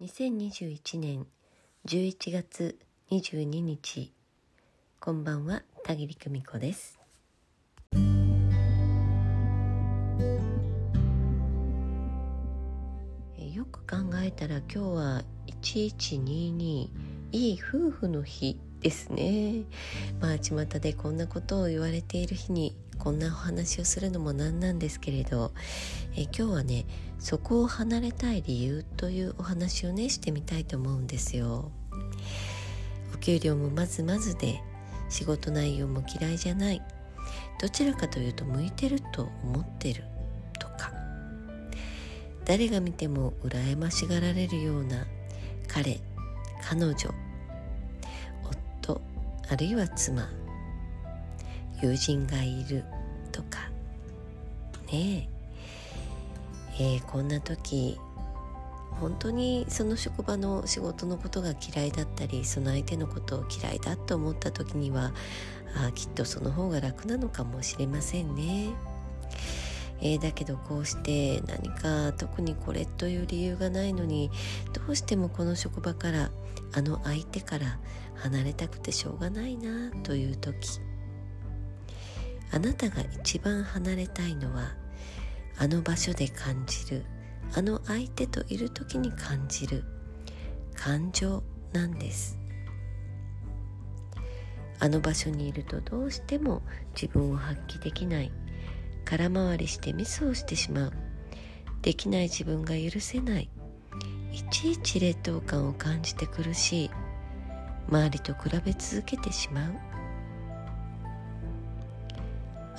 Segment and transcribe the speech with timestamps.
[0.00, 1.26] 2021年
[1.84, 2.78] 11月
[3.10, 4.12] 22日。
[5.00, 7.00] こんばんは田切久美子です。
[13.36, 15.24] えよく考えたら今日は
[15.62, 16.90] 1122
[17.32, 19.64] いい夫婦の日ですね。
[20.20, 25.52] まあ巷でこんなことを言われている日にこんなお話をするのもなんなんですけれど
[26.16, 26.84] え今日はね
[27.18, 31.70] そこを離れたい理由というお話をねしてみたいと思うんですよ。
[33.14, 34.60] お給料もまずまずで
[35.08, 36.82] 仕事内容も嫌いじゃない。
[37.60, 40.04] どちらかというと向いてると思ってる
[40.60, 40.92] とか。
[42.44, 45.06] 誰が見ても羨ましがられるような
[45.66, 46.00] 彼
[46.62, 46.94] 彼女
[48.82, 49.00] 夫
[49.50, 50.28] あるいは妻。
[51.80, 52.84] 友人がいる
[53.32, 53.70] とか。
[54.92, 55.38] ねえ。
[56.80, 57.98] えー、こんな時
[59.00, 65.12] 本当にその職場の仕事のことが嫌いだったりその相手のことを嫌いだと思った時には
[65.76, 68.70] あきっとその方が楽なのかもしれませんね。
[70.00, 74.30] えー、だけどこうして何か特にこれという理由がないのに
[74.72, 76.30] どうしてもこの職場から
[76.72, 77.78] あの相手から
[78.14, 80.80] 離れたくてしょうがないなという時。
[82.50, 84.74] あなたが一番離れたいのは
[85.58, 87.04] あの場所で感じる
[87.54, 89.84] あの相手といる時に感じる
[90.74, 92.38] 感情なんです。
[94.80, 96.62] あの場所にいるとどうしても
[96.94, 98.32] 自分を発揮できない
[99.04, 100.92] 空回りしてミスをしてしまう
[101.82, 103.50] できない自分が許せない
[104.32, 106.90] いちいち劣等感を感じて苦しい
[107.88, 109.87] 周りと比べ続けてしまう。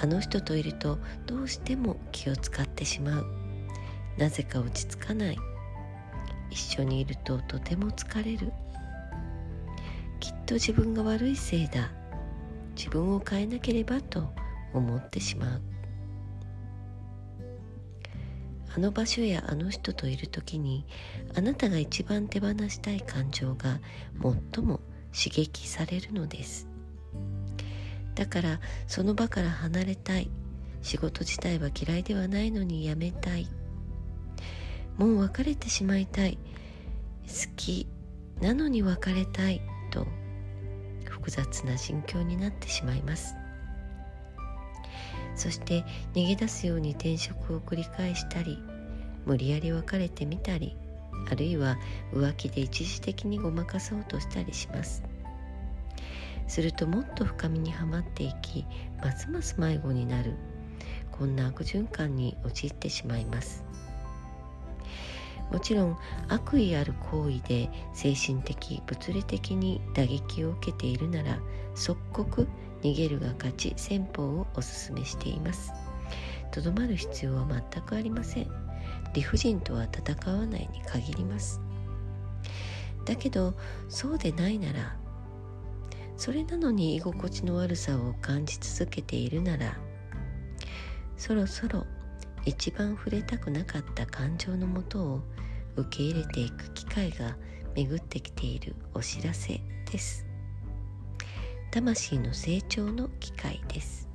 [0.00, 3.26] あの人といるとどうしても気を使ってしまう。
[4.16, 5.38] なぜか落ち着かない。
[6.50, 8.52] 一緒にいるととても疲れる。
[10.20, 11.90] きっと自分が悪いせいだ。
[12.76, 14.32] 自分を変えなければと
[14.72, 15.62] 思ってしまう。
[18.76, 20.86] あの場所やあの人といる時に
[21.34, 23.80] あなたが一番手放したい感情が
[24.54, 24.80] 最も
[25.12, 26.67] 刺激されるのです。
[28.18, 28.58] だから
[28.88, 30.28] その場から離れたい。
[30.82, 33.48] 仕事自体は嫌いではないのにやめたい。
[34.96, 36.36] もう別れてしまいたい。
[37.28, 37.86] 好き
[38.40, 39.62] なのに別れたい。
[39.92, 40.04] と
[41.04, 43.36] 複雑な心境になってしまいます。
[45.36, 48.58] そして逃げ出すように転職を繰り返したり
[49.24, 50.76] 無理やり別れてみたり
[51.30, 51.76] あるいは
[52.12, 55.04] 浮気で一時的にごまかそうとしたりします。
[56.48, 58.64] するともっと深みにはまっていき
[59.02, 60.34] ますます迷子になる。
[61.12, 63.64] こんな悪循環に陥ってしまいます。
[65.50, 65.98] もちろん
[66.28, 71.38] 悪意ある行為で精神的物理的に打撃を受けているなら
[71.74, 72.48] 即刻
[72.82, 75.72] 逃げるが勝ち戦法をお勧めしています。
[76.50, 78.50] とどまる必要は全くありません。
[79.14, 81.60] 理不尽とは戦わないに限ります。
[83.04, 83.54] だけど
[83.88, 84.96] そうでないなら
[86.18, 89.78] それなのに居心地の悪さを感じ続けているなら
[91.16, 91.86] そろそろ
[92.44, 95.20] 一番触れたくなかった感情のもとを
[95.76, 97.36] 受け入れていく機会が
[97.74, 100.26] 巡ってきているお知らせです。
[101.70, 104.08] 魂の成長の機会です。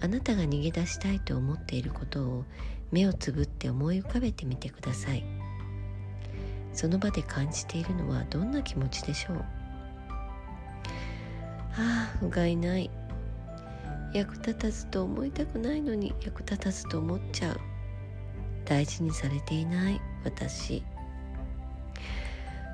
[0.00, 2.44] あなたが逃げ出したいと思っていることを
[2.92, 5.24] 目をつぶって思い浮かべてみてください。
[6.72, 9.59] その場で感じているのはどんな気持ちでしょう？
[11.76, 12.90] ああ不甲斐ない。
[14.12, 17.60] 役立たずと思いたくないのに役立たずと思っちゃう。
[18.64, 20.82] 大事にされていない私。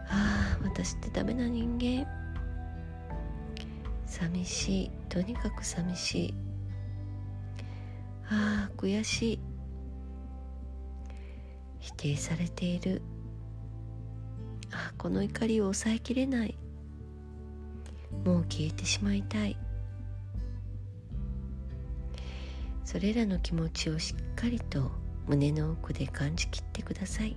[0.08, 2.06] ああ私ってダメな人間。
[4.06, 4.90] 寂しい。
[5.08, 6.34] とにかく寂しい。
[8.30, 9.40] ああ悔しい。
[11.80, 13.02] 否定されている。
[14.72, 16.58] あこの怒りを抑えきれない。
[18.26, 19.56] もう消えてしまいたい。
[22.84, 24.90] それらの気持ちをしっかりと
[25.28, 27.36] 胸の奥で感じきってください。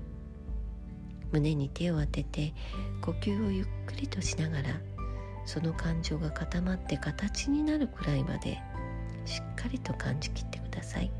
[1.31, 2.56] 胸に手を当てて
[3.01, 4.81] 呼吸をゆっくりとしながら
[5.45, 8.59] その感情が固まって形になるくらいまで
[9.25, 11.12] しっかりと感じきってください。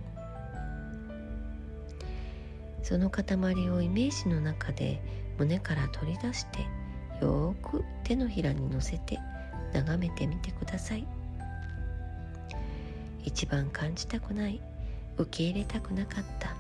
[2.82, 5.00] その塊をイメージの中で
[5.38, 6.62] 胸から取り出して
[7.22, 9.20] よーく手のひらに乗せて
[9.74, 11.06] 眺めてみてください。
[13.24, 14.62] 一番感じたくない
[15.18, 16.56] 受け入れたくなかった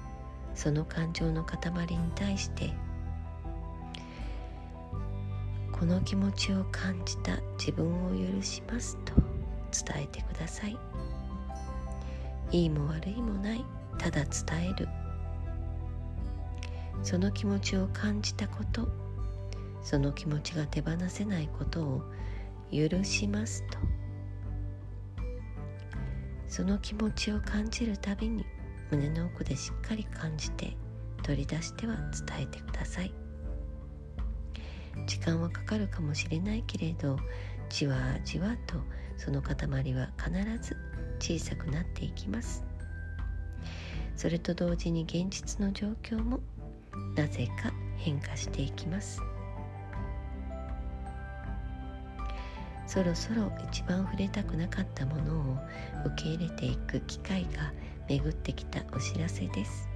[0.54, 1.58] その感情の塊
[1.88, 2.74] に対して
[5.72, 9.14] この気持ちを感じた自分を許しますと
[9.72, 10.78] 伝えてください。
[12.52, 13.64] いいも悪いもない
[13.98, 14.88] ただ伝える。
[17.04, 18.90] その気持ちを感じたこと
[19.82, 22.02] その気持ちが手放せないことを
[22.72, 23.78] 許しますと。
[26.48, 28.46] その気持ちを感じるたびに
[28.92, 30.76] 胸の奥でしっかり感じて
[31.24, 31.96] 取り出しては
[32.28, 33.14] 伝えてください。
[35.06, 37.18] 時間はかかるかもしれないけれど
[37.70, 37.96] じわ
[38.26, 38.76] じわと
[39.16, 39.56] その塊
[39.94, 40.32] は必
[40.62, 40.76] ず
[41.20, 42.64] 小さくなっていきます。
[44.16, 46.40] それと同時に現実の状況も
[47.16, 49.22] なぜか変化していきます。
[52.90, 55.58] そろそろ一番触れたくなかったものを
[56.08, 57.72] 受け入れていく機会が
[58.08, 59.88] 巡ってきたお知らせです。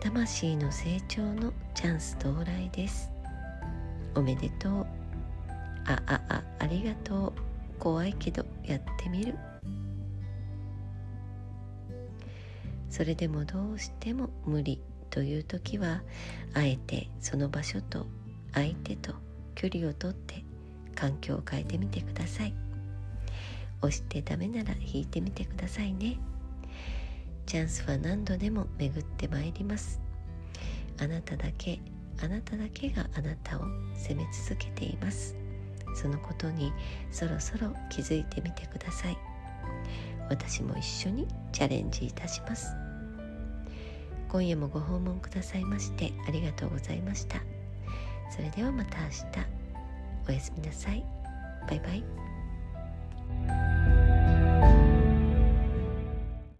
[0.00, 3.10] 魂の成長のチャンス到来です。
[4.14, 4.86] おめでとう。
[5.84, 7.80] あああありがとう。
[7.80, 9.34] 怖いけどやってみる。
[12.88, 14.80] それでもどうしても無理
[15.10, 16.02] という時は
[16.54, 18.06] あえてその場所と
[18.54, 19.12] 相手と
[19.56, 20.44] 距離をとって
[20.98, 22.52] 環境を変えてみてください。
[23.82, 26.18] 押してダメなら引いてみてくださいね。
[27.46, 30.00] チャンスは何度でも巡ってまいります。
[31.00, 31.78] あなただけ
[32.20, 33.62] あなただけがあなたを
[33.94, 35.36] 責め続けています。
[35.94, 36.72] そのことに
[37.12, 39.16] そろそろ気づいてみてください。
[40.28, 42.74] 私も一緒にチャレンジいたします。
[44.28, 47.40] 今夜もご訪問くださいましてありがとうございました。
[48.34, 49.57] それではまた明日。
[50.28, 51.04] おやすみなさい。
[51.68, 52.27] バイバイ。